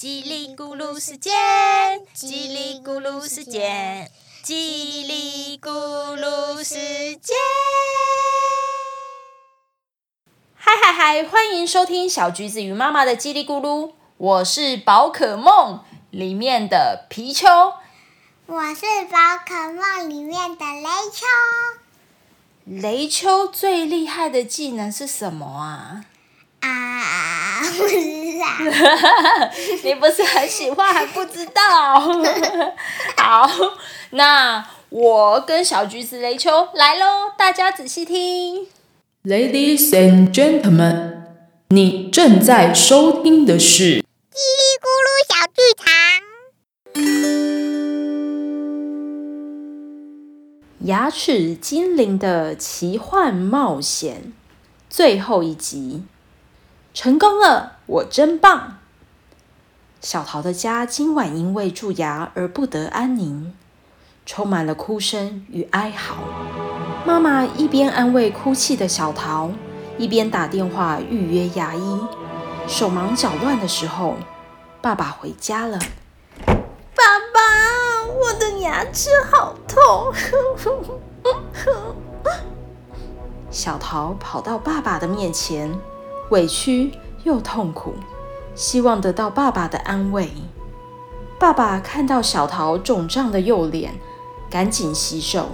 [0.00, 1.34] 叽里咕噜时间，
[2.14, 4.08] 叽里咕噜时间，
[4.44, 4.54] 叽
[5.04, 6.76] 里咕噜时
[7.16, 7.36] 间。
[10.54, 11.24] 嗨嗨嗨！
[11.24, 15.80] 欢迎收听小橘子与妈妈的叽里咕噜，我是宝可梦
[16.12, 17.48] 里面的皮丘，
[18.46, 21.26] 我是宝可梦里面的雷丘。
[22.64, 26.04] 雷丘最厉害的技能是什么啊？
[26.60, 27.94] 啊，不知
[28.38, 28.46] 道。
[29.84, 32.00] 你不是很喜欢还不知道？
[33.16, 33.48] 好，
[34.10, 38.66] 那我跟小橘子雷丘来喽，大家仔细听。
[39.24, 41.22] Ladies and gentlemen，
[41.68, 44.02] 你正在收听的是叽里
[44.80, 45.86] 咕噜小剧场。
[50.84, 54.32] 牙齿精灵的奇幻冒险
[54.88, 56.04] 最后一集，
[57.00, 58.78] 成功了，我真棒！
[60.00, 63.54] 小桃的家今晚因为蛀牙而不得安宁，
[64.26, 66.16] 充满了哭声与哀嚎。
[67.06, 69.52] 妈妈一边安慰哭泣的小桃，
[69.96, 72.00] 一边打电话预约牙医。
[72.66, 74.16] 手忙脚乱的时候，
[74.82, 75.78] 爸爸回家了。
[76.46, 80.12] 爸爸，我的牙齿好痛！
[83.52, 85.78] 小桃跑到爸爸的面前，
[86.30, 86.92] 委屈
[87.24, 87.94] 又痛苦，
[88.54, 90.30] 希望得到爸爸的安慰。
[91.38, 93.94] 爸爸看到小桃肿胀的右脸，
[94.50, 95.50] 赶紧洗手，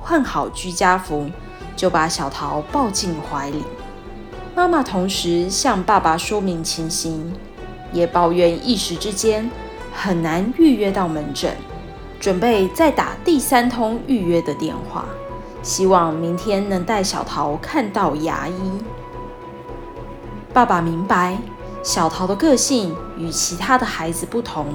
[0.00, 1.28] 换好居家服，
[1.76, 3.64] 就把小桃抱进怀里。
[4.54, 7.32] 妈妈同时向爸爸说明情形，
[7.92, 9.50] 也抱怨一时之间
[9.92, 11.56] 很难预约到门诊，
[12.20, 15.04] 准备再打第三通预约的电话，
[15.62, 18.54] 希望明天能带小桃看到牙医。
[20.54, 21.36] 爸爸明白
[21.82, 24.66] 小桃的个性与其他的孩子不同，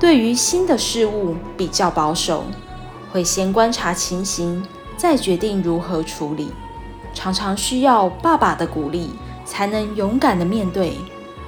[0.00, 2.42] 对于新的事物比较保守，
[3.12, 4.60] 会先观察情形，
[4.96, 6.52] 再决定如何处理。
[7.14, 9.12] 常常需要爸爸的鼓励，
[9.44, 10.96] 才能勇敢的面对。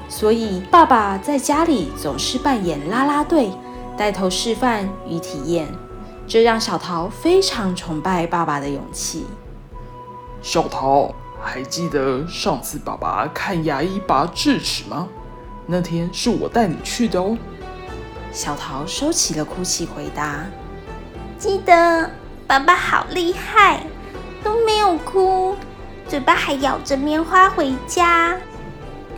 [0.08, 3.50] 所以，爸爸在家里总是扮演啦啦队，
[3.96, 5.66] 带头示范与体验，
[6.28, 9.26] 这让小桃非常崇拜爸爸的勇气。
[10.40, 11.12] 小桃。
[11.44, 15.06] 还记得上次爸爸看牙医拔智齿吗？
[15.66, 17.36] 那天是我带你去的哦。
[18.32, 20.44] 小桃收起了哭泣，回答
[21.38, 22.10] ：“记得，
[22.46, 23.86] 爸爸好厉害，
[24.42, 25.54] 都没有哭，
[26.08, 28.36] 嘴巴还咬着棉花回家。”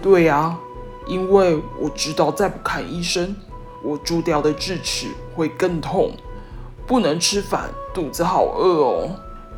[0.02, 0.58] 对呀，
[1.06, 3.34] 因为我知道再不看医生，
[3.82, 6.12] 我蛀掉的智齿会更痛，
[6.86, 9.08] 不能吃饭，肚子好饿哦。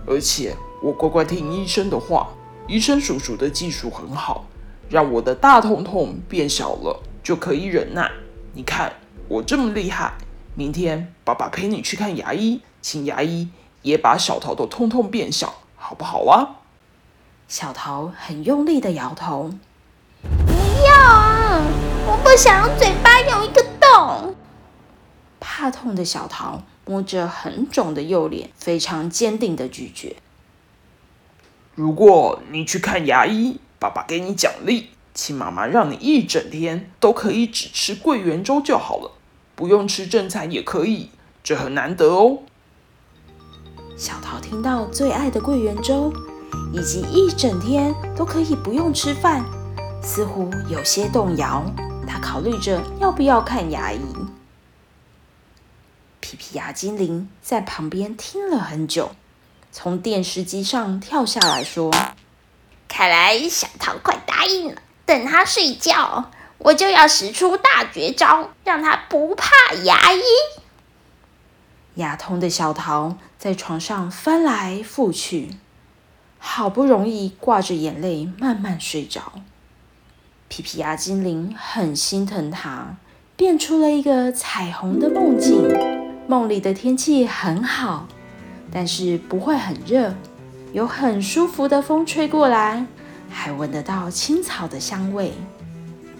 [0.06, 2.28] 而且我乖乖听医生的话。
[2.68, 4.44] 医生叔叔的技术很好，
[4.90, 8.10] 让我的大痛痛变小了，就可以忍耐。
[8.52, 8.92] 你看
[9.26, 10.12] 我这么厉害，
[10.54, 13.48] 明天爸爸陪你去看牙医，请牙医
[13.80, 16.60] 也把小桃的痛痛变小，好不好啊？
[17.48, 19.50] 小桃很用力的摇头，
[20.46, 20.52] 不
[20.84, 21.62] 要啊！
[22.06, 24.34] 我不想要嘴巴有一个洞。
[25.40, 30.16] 怕痛的小桃摸着很肿的右脸，非常坚定的拒绝。
[31.78, 39.12] 如果你去看牙医，爸爸给你奖励，请妈妈让你一整天都可以只吃桂圆粥就好了，
[39.54, 41.10] 不用吃正餐也可以，
[41.44, 42.38] 这很难得哦。
[43.96, 46.12] 小桃听到最爱的桂圆粥，
[46.72, 49.44] 以及一整天都可以不用吃饭，
[50.02, 51.64] 似乎有些动摇。
[52.08, 54.00] 她考虑着要不要看牙医。
[56.18, 59.12] 皮皮牙精灵在旁边听了很久。
[59.70, 61.94] 从电视机上跳下来说
[62.88, 64.82] ：“看来小桃快答应了。
[65.06, 69.46] 等他睡觉，我就要使出大绝招，让他不怕
[69.84, 70.20] 牙医。”
[71.94, 75.50] 牙痛的小桃在床上翻来覆去，
[76.38, 79.32] 好不容易挂着眼泪慢慢睡着。
[80.48, 82.96] 皮皮牙精灵很心疼他，
[83.36, 85.68] 变出了一个彩虹的梦境。
[86.26, 88.06] 梦里的天气很好。
[88.72, 90.14] 但是不会很热，
[90.72, 92.86] 有很舒服的风吹过来，
[93.30, 95.32] 还闻得到青草的香味。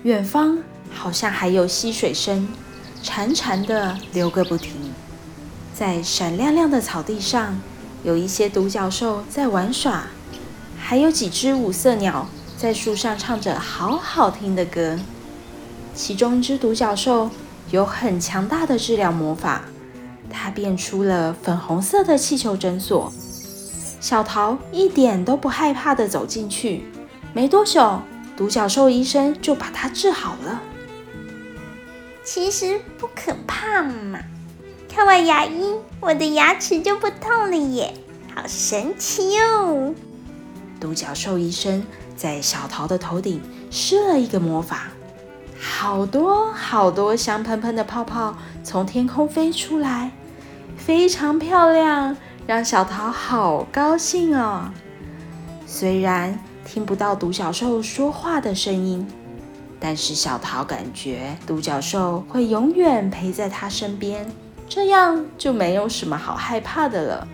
[0.05, 0.59] 远方
[0.93, 2.49] 好像还有溪水声，
[3.03, 4.73] 潺潺的流个不停。
[5.75, 7.61] 在闪亮亮的草地上，
[8.03, 10.05] 有一些独角兽在玩耍，
[10.79, 14.99] 还有几只五色鸟在树上唱着好好听的歌。
[15.95, 17.31] 其中一只独角兽
[17.71, 19.63] 有很强大的治疗魔法。
[20.31, 23.13] 它变出了粉红色的气球诊所，
[24.01, 26.85] 小桃一点都不害怕的走进去。
[27.33, 28.01] 没多久，
[28.37, 30.63] 独角兽医生就把它治好了。
[32.25, 34.21] 其实不可怕嘛。
[34.89, 37.95] 看完牙医，我的牙齿就不痛了耶，
[38.35, 39.95] 好神奇哦！
[40.81, 41.85] 独角兽医生
[42.17, 43.41] 在小桃的头顶
[43.71, 44.89] 施了一个魔法，
[45.61, 50.11] 好多好多香喷喷的泡泡从天空飞出来，
[50.79, 52.17] 非常漂亮，
[52.47, 54.71] 让小桃好高兴哦。
[55.67, 59.07] 虽然听不到独角兽说话的声音，
[59.79, 64.27] 但是小桃感觉独角兽会永远陪在她身边。
[64.67, 67.29] 这样就没有什么好害怕的了。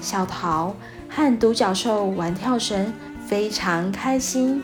[0.00, 0.74] 小桃
[1.08, 2.92] 和独角兽玩跳绳，
[3.26, 4.62] 非常开心。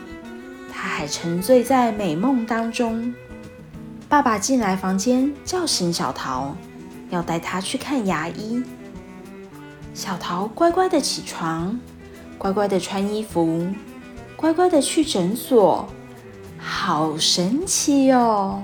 [0.71, 3.13] 他还沉醉在美梦当中。
[4.09, 6.55] 爸爸进来房间，叫醒小桃，
[7.13, 8.63] 要带他去看牙医。
[9.93, 11.79] 小桃乖乖的起床，
[12.37, 13.67] 乖乖的穿衣服，
[14.35, 15.87] 乖乖的去诊所，
[16.57, 18.63] 好神奇哦！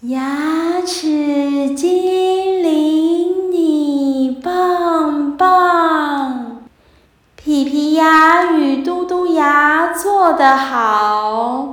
[0.00, 6.62] 牙齿精灵，你棒棒！
[7.36, 11.67] 皮皮牙与嘟嘟牙做得好，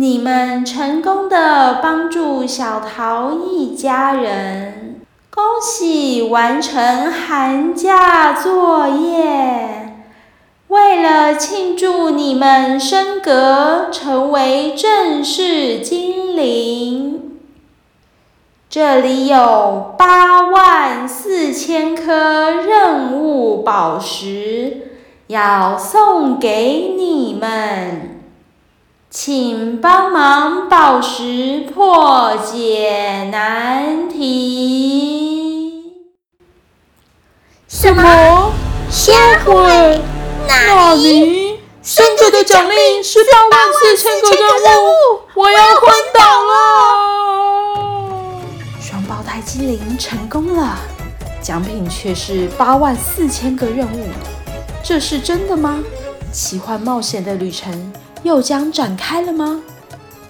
[0.00, 9.96] 你们成功的帮助小桃一家人，恭喜完成寒假作业！
[10.68, 17.40] 为了庆祝你们升格成为正式精灵。
[18.70, 24.92] 这里有八万四千颗任务宝石，
[25.26, 28.17] 要送给你们，
[29.10, 35.94] 请帮忙宝石破解难题。
[37.66, 38.52] 什么？
[38.90, 39.14] 销
[39.46, 39.98] 毁？
[40.46, 41.58] 哪里？
[41.82, 44.88] 升格的奖励是八万四千个任务，
[45.34, 46.52] 我要昏倒了！
[48.78, 50.76] 双胞胎精灵成功了，
[51.40, 54.04] 奖品却是八万四千个任务，
[54.84, 55.82] 这是真的吗？
[56.30, 57.90] 奇幻冒险的旅程
[58.24, 59.62] 又将展开了吗？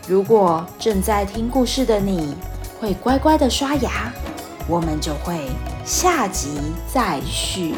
[0.07, 2.35] 如果正在听故事的你
[2.79, 4.13] 会乖乖的刷牙，
[4.69, 5.47] 我们就会
[5.85, 6.49] 下集
[6.93, 7.75] 再续。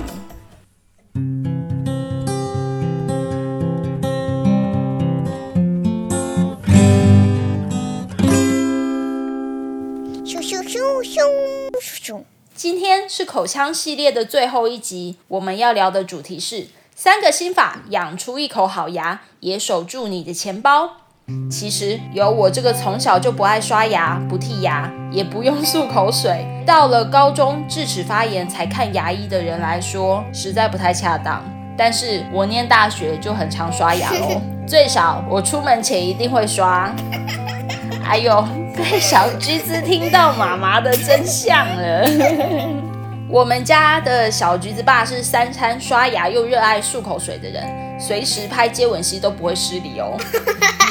[12.54, 16.66] 今天是口腔系列的最后一集，我们要聊的主题是
[17.02, 20.90] 三个心法养出一口好牙，也守住你的钱包。
[21.50, 31.42] 其实有我这个从小就不爱刷牙、不剔牙，也不用漱口水，到了高中智齿发炎才看牙医的人来说，实在不太恰当。
[31.74, 34.38] 但是我念大学就很常刷牙喽，
[34.68, 36.94] 最少我出门前一定会刷。
[38.04, 38.46] 哎呦，
[38.76, 42.04] 被小橘子听到妈妈的真相了。
[43.32, 50.18] 我们家的小橘子爸是三餐刷牙又热爱漱口水的人，随时拍接吻戏都不会失礼哦。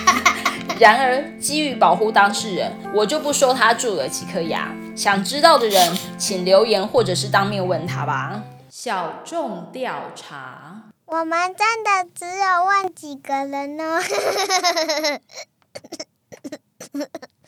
[0.80, 4.74] 然而，基于保护当事人，我就不说他蛀了几颗牙。
[4.96, 8.42] 想知道的人，请留言或者是当面问他吧。
[8.70, 14.00] 小众调查，我们真的只有问几个人呢？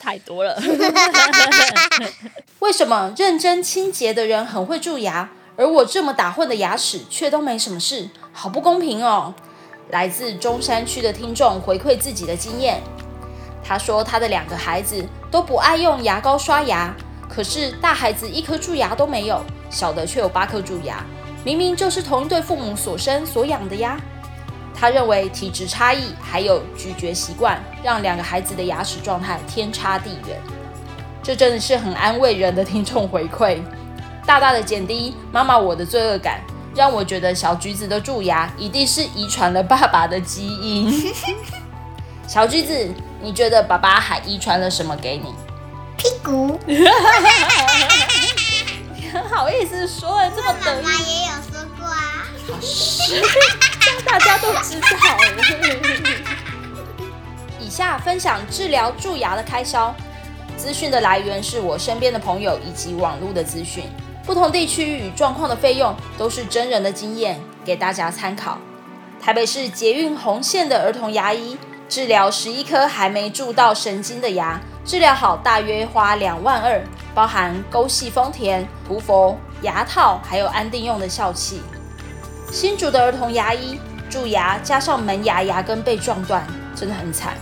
[0.02, 0.60] 太多了。
[2.60, 8.10] 为什么认真清洁的人很会蛀牙，而我这么打混的牙齿却都没什么事？
[8.34, 9.34] 好不公平哦！
[9.90, 12.82] 来自中山区的听众回馈自己的经验，
[13.64, 16.96] 他说他的两个孩子都不爱用牙膏刷牙，
[17.30, 21.04] 可是大孩子一颗蛀牙都没有，小的却有八颗蛀牙，
[21.44, 24.00] 明明就是同一对父母所生所养的呀。
[24.82, 30.42] 他认为体质差异还有咀嚼习惯，让两个孩子的牙齿状态天差地远。
[31.22, 33.60] 这真的是很安慰人的听众回馈，
[34.26, 36.42] 大大的减低妈妈我的罪恶感，
[36.74, 41.14] 让我觉得小橘子的蛀牙一定是遗传了爸爸的基因。
[42.28, 42.90] 小橘子，
[43.22, 45.32] 你觉得爸爸还遗传了什么给你？
[45.96, 46.60] 屁股。
[49.30, 50.84] 好意思说的这么得意？
[50.84, 52.26] 妈妈也有说过啊。
[54.12, 54.88] 大家都知道。
[57.62, 59.96] 以下分享治疗蛀牙的开销，
[60.58, 63.86] 资讯的来源是我身边的朋友以及网络的资讯，
[64.26, 68.58] 不同地区与状况的费用都是真人的经验，给大家参考。
[69.22, 76.84] 台北市捷运红线的儿童牙医治疗十一颗还没蛀到神经的牙，治疗好大约花两万二，
[77.16, 81.62] 包含沟系丰田、涂佛、牙套，还有安定用的笑气。
[82.52, 83.80] 新竹的儿童牙医
[84.12, 87.34] 蛀牙加上门牙牙根被撞断，真的很惨。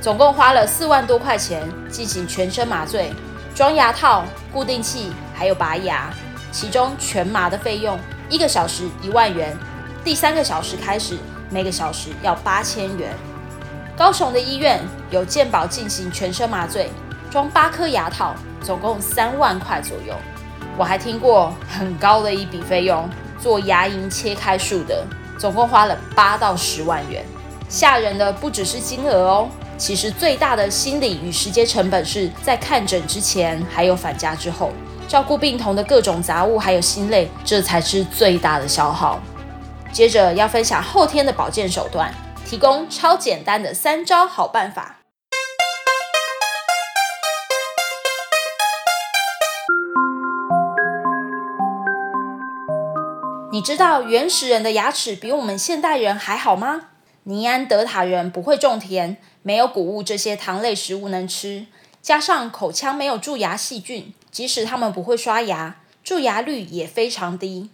[0.00, 3.12] 总共花了四万多块钱进行全身麻醉，
[3.54, 6.10] 装牙套、固定器，还有拔牙。
[6.50, 7.98] 其中全麻的费用
[8.30, 9.54] 一个小时一万元，
[10.02, 11.18] 第三个小时开始
[11.50, 13.12] 每个小时要八千元。
[13.94, 16.90] 高雄的医院有健保进行全身麻醉，
[17.30, 20.14] 装八颗牙套，总共三万块左右。
[20.78, 25.04] 我还听过很高的一笔费用，做牙龈切开术的，
[25.38, 27.24] 总共花了八到十万元。
[27.68, 34.70] 吓人的不只是金额哦，其实最大的心理与时间成本是在看诊之前，还有返家之后，
[35.08, 39.20] 照顾病童的各种杂物还有心累，这才是最大的消耗。
[39.92, 42.12] 接着要分享后天的保健手段，
[42.44, 45.03] 提供超简单的三招好办法。
[53.54, 56.88] 你知道原始人的牙齿比我们现代人还好吗？
[57.22, 61.66] 尼安德塔人不会种田，没有谷物这些糖类食物能吃，
[62.02, 67.70] 加上口腔没有蛀牙细菌，即使他们不会刷牙，蛀牙率也非常低。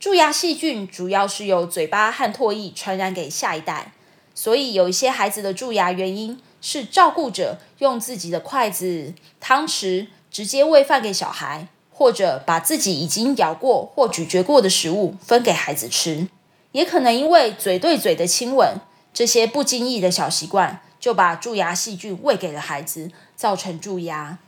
[0.00, 3.92] 蛀牙细菌主要是由嘴巴和唾液传染给下一代，
[4.34, 11.68] 所以有一些孩子的蛀牙原因是照顾者用自己的筷子、汤匙直接喂饭给小孩。
[11.94, 16.28] 或者把自己已经咬过或咀嚼过的食物分给孩子吃，
[16.72, 18.78] 也可能因为嘴对嘴的亲吻
[19.12, 24.38] 这些不经意的小习惯，就把蛀牙细菌喂给了孩子，造成蛀牙，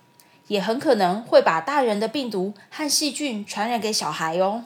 [0.49, 4.65] 也很可能会把大人的病毒和细菌传染给小孩哦。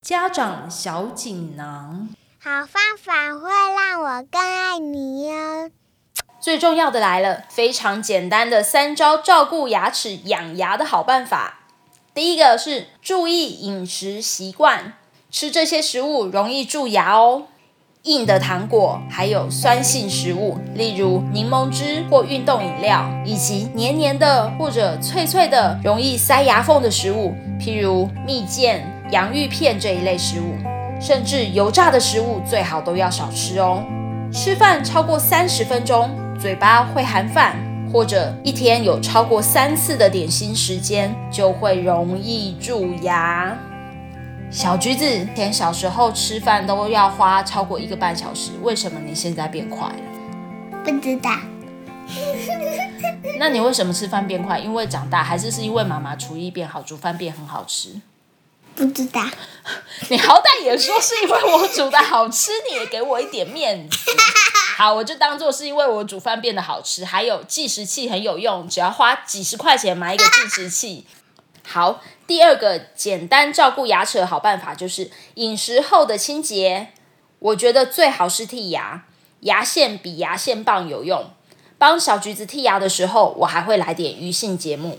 [0.00, 5.70] 家长小锦囊，好方法会让我更爱你哟。
[6.42, 11.60] 最重要的来了，非常简单的三招照顾牙齿、养牙的好办法。
[12.12, 14.94] 第一个是注意饮食习惯，
[15.30, 17.44] 吃这些食物容易蛀牙哦。
[18.02, 28.82] 硬的糖果，还有酸性食物，例如柠檬汁或运动饮料，以及黏黏的或者脆脆的、容易塞牙缝的食物，譬如蜜饯、
[29.12, 30.56] 洋芋片这一类食物，
[31.00, 33.84] 甚至油炸的食物最好都要少吃哦。
[34.32, 36.10] 吃饭超过三十分钟。
[36.42, 37.54] 嘴巴会含饭，
[37.92, 43.56] 或者一天有超过三次的点心时间，就会容易蛀牙。
[44.50, 45.04] 小橘子，
[45.36, 50.82] 前小时候吃饭都要花超过一个半小时，为什么你现在变快了？
[50.84, 51.30] 不知道。
[53.38, 54.58] 那你为什么吃饭变快？
[54.58, 58.00] 因为长大，还是是因为妈妈厨艺变好，煮饭变很好吃？
[58.74, 59.22] 不知道。
[60.10, 63.96] 你好歹也说是因为我煮的好吃，你也给我一点面子。
[64.76, 71.06] 好，我就当做是因为我煮饭变得好吃，还有计时器很有用，只要花几十块钱买一个计时器。
[71.64, 76.88] 好，第二个简单照顾牙齿的好办法就是饮食后的清洁。
[77.38, 79.04] 我觉得最好是剔牙，
[79.40, 81.30] 牙线比牙线棒有用。
[81.78, 84.98] 帮小橘子剔牙的时候，我还会来点鱼性节目。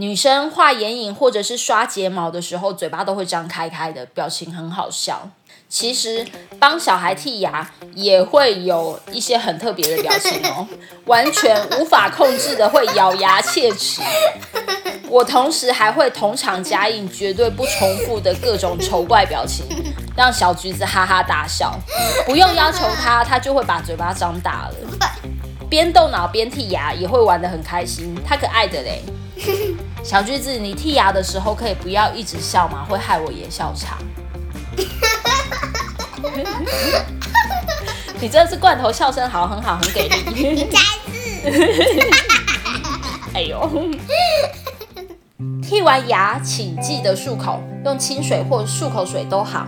[0.00, 5.28] 女生画眼影或者是刷睫毛的时候，嘴巴都会张开开的，表情很好笑。
[5.68, 6.26] 其实
[6.58, 10.66] 帮小孩剔牙也会有一些很特别的表情哦，
[11.04, 14.00] 完全无法控制的会咬牙切齿。
[15.10, 19.66] 我同时还会同场加映绝对不重复的各种丑怪表情，
[20.16, 21.78] 让小橘子哈哈大笑。
[22.24, 24.74] 不用要求他，他就会把嘴巴张大了。
[25.68, 29.02] 边动脑边剔牙也会玩得很开心，他可爱的嘞。
[30.02, 32.84] 小橘子，你剔牙的时候可以不要一直笑吗？
[32.88, 33.96] 会害我也笑场。
[38.20, 40.68] 你真的是罐头笑声好，很好，很给力。
[40.70, 40.86] 再次。
[43.32, 43.88] 哎呦！
[45.62, 49.66] 剔完牙请记得漱口，用清水或漱口水都好。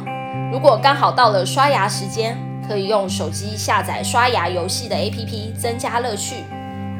[0.50, 2.36] 如果刚好到了刷牙时间，
[2.68, 6.44] 可以用手机下载刷牙游戏的 APP，增加乐趣。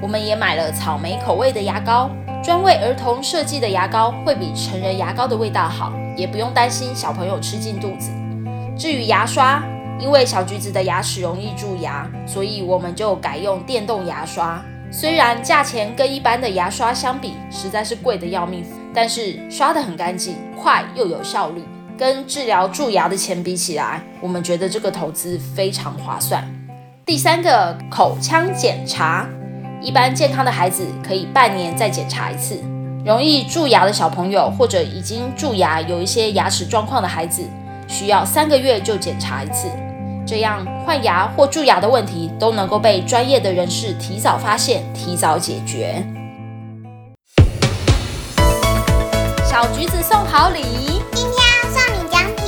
[0.01, 2.09] 我们也买了草莓口味的牙膏，
[2.43, 8.11] 专为儿童设计的牙膏会比成人牙膏的味道好，也不用担心小朋友吃进肚子。
[8.77, 9.63] 至于牙刷，
[10.01, 14.61] 因为小橘子的牙齿容易蛀牙，所以我们就改用电动牙刷。
[14.91, 21.63] 虽然价钱跟一般的牙刷相比实在是贵的要命，但是刷得很干净，快又有效率。
[21.97, 26.45] 跟治疗蛀牙的钱比起来，我们觉得这个投资非常划算。
[27.07, 29.29] 第三个口腔检查，
[29.83, 32.63] 一般健康的孩子可以半年再检查一次。
[33.05, 37.43] 容易蛀牙的小朋友或者已经蛀牙有一些牙齿状况的孩子。
[37.89, 39.69] 需要三个月就检查一次，
[40.25, 46.03] 这样换牙或蛀牙的问题都能够被专业的人士提早发现、提早解决。
[49.45, 50.63] 小橘子送好礼，
[51.13, 52.47] 今天要送你奖品。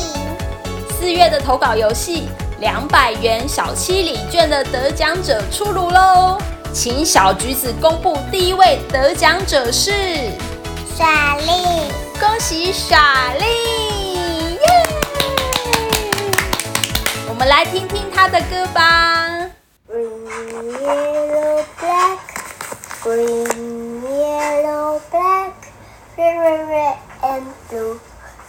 [0.96, 2.28] 四月的投稿游戏
[2.60, 6.38] 两百元小七礼券的得奖者出炉喽！
[6.74, 9.92] 请小橘子公布第一位得奖者是
[10.98, 11.46] 莎莉，
[12.18, 13.44] 恭喜傻莉！
[14.54, 14.60] 耶！
[17.28, 19.48] 我们来听听她的歌吧。
[19.88, 20.26] Green,
[20.82, 22.18] yellow, black.
[23.04, 25.52] Green, yellow, black.
[26.16, 28.00] Red, red, red and blue.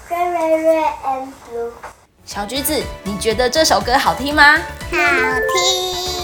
[0.10, 1.72] Red, red, red and blue.
[2.26, 4.58] 小橘子，你觉得这首歌好听吗？
[4.90, 4.98] 好
[5.54, 6.15] 听。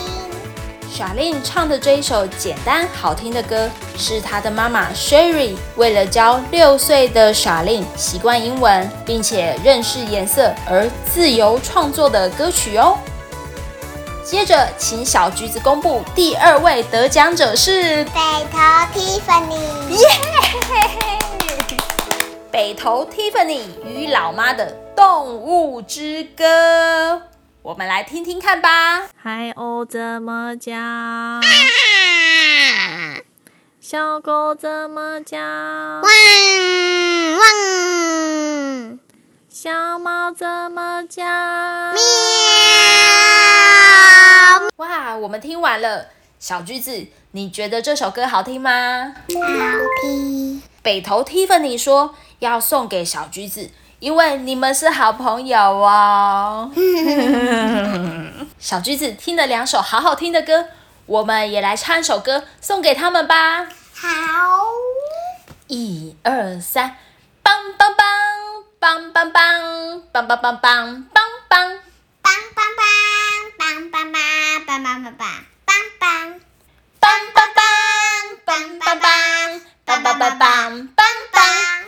[1.01, 3.67] 小令唱的这一首简单好听的歌，
[3.97, 12.99] 是她的妈妈 Sherry 为了教六岁的小令习惯英文，并且认识颜色而自由创作的歌曲哦。
[14.23, 18.59] 接着，请小橘子公布第二位得奖者是北头
[18.93, 19.97] Tiffany，
[22.51, 27.15] 北投 Tiffany 与老妈的《动物之歌》，
[27.63, 29.07] 我们来听听看吧。
[29.15, 30.73] 海鸥怎么叫？
[33.79, 35.37] 小狗怎么叫？
[35.37, 36.01] 汪
[37.37, 38.99] 汪，
[39.47, 41.23] 小猫怎么叫？
[41.23, 42.01] 喵，
[44.77, 46.07] 哇，我们听完了，
[46.39, 49.13] 小橘子，你觉得这首歌好听吗？
[49.13, 49.39] 好
[50.01, 50.63] 听。
[50.81, 53.69] 北投 Tiffany 说要送给小橘子，
[54.01, 56.71] 因为你们是好朋友哦。
[58.57, 60.65] 小橘子听了两首好好听的歌，
[61.05, 63.67] 我们也来唱一首歌送给他们吧。
[63.93, 64.07] 好，
[65.67, 66.95] 一二三，
[67.43, 67.93] 棒棒，
[68.79, 71.05] 棒棒棒棒棒棒。
[71.13, 71.79] 棒棒棒，
[72.23, 72.83] 棒棒棒，
[73.59, 75.27] 棒棒棒棒，
[75.63, 76.41] 棒棒。
[76.99, 77.61] 棒棒棒，
[78.45, 81.80] 棒棒棒，棒棒棒棒，棒棒棒棒！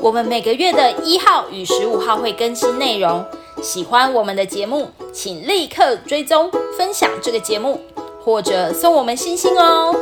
[0.00, 3.24] 我们每个月的一号与十五号会更新内容，
[3.62, 7.80] 喜欢我们的节目，请立刻追踪、分享这个节目，
[8.24, 9.94] 或者送我们星星哦。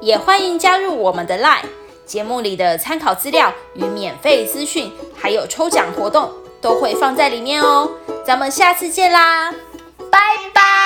[0.00, 1.66] 也欢迎加入我们的 Line，
[2.06, 6.30] 节目里的参考资料与免费资讯，还有抽奖活动
[6.62, 7.90] 都会放在里面哦。
[8.24, 9.52] 咱们下次见啦，
[10.10, 10.18] 拜
[10.54, 10.77] 拜。